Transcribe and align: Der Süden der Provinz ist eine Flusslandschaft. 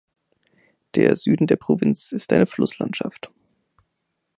Der 0.95 1.15
Süden 1.15 1.45
der 1.45 1.57
Provinz 1.57 2.11
ist 2.11 2.33
eine 2.33 2.47
Flusslandschaft. 2.47 3.29